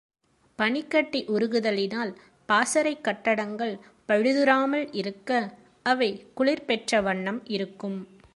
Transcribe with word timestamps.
பனிக்கட்டி 0.59 1.19
உருகுதலினால் 1.27 2.11
பாசறைக்கட்டடங்கள் 2.47 3.79
பழுதுறாமல் 4.07 4.87
இருக்க, 4.91 5.51
அவை 5.85 6.09
குளிர் 6.33 6.65
பெற்ற 6.65 7.01
வண்ணம் 7.01 7.41
இருக்கும். 7.45 8.07